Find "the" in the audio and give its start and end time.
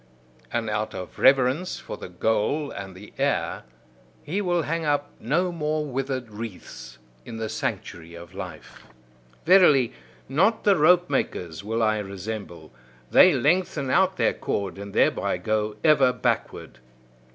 1.95-2.09, 2.95-3.13, 7.37-7.47, 10.63-10.75